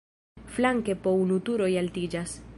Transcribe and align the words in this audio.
Flanke 0.55 0.95
po 1.03 1.15
unu 1.27 1.39
turoj 1.51 1.71
altiĝas. 1.85 2.39